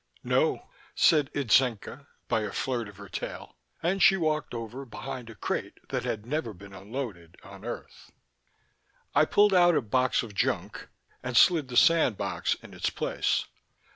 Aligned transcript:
No, 0.23 0.67
said 0.95 1.29
Itzenca 1.35 2.07
by 2.27 2.41
a 2.41 2.51
flirt 2.51 2.87
of 2.89 2.97
her 2.97 3.07
tail. 3.07 3.55
And 3.83 4.01
she 4.01 4.17
walked 4.17 4.55
over 4.55 4.83
behind 4.83 5.29
a 5.29 5.35
crate 5.35 5.79
that 5.89 6.05
had 6.05 6.25
never 6.25 6.55
been 6.55 6.73
unloaded 6.73 7.37
on 7.43 7.63
earth. 7.63 8.11
I 9.13 9.25
pulled 9.25 9.53
out 9.53 9.75
a 9.75 9.81
box 9.83 10.23
of 10.23 10.33
junk 10.33 10.87
and 11.21 11.37
slid 11.37 11.67
the 11.67 11.77
sand 11.77 12.17
box 12.17 12.55
in 12.63 12.73
its 12.73 12.89
place. 12.89 13.45